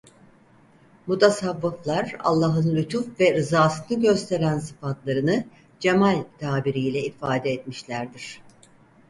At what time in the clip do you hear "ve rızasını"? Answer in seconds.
3.19-4.01